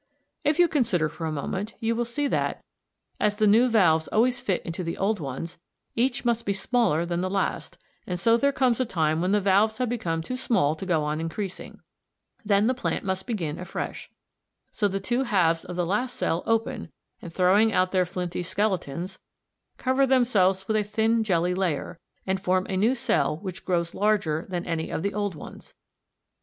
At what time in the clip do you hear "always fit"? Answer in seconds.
4.07-4.63